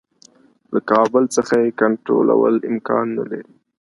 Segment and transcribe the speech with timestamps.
[0.73, 3.51] له کابل څخه یې کنټرولول امکان نه لري.